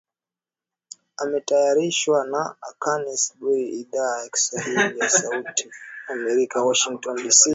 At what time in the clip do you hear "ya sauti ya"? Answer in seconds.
4.99-5.75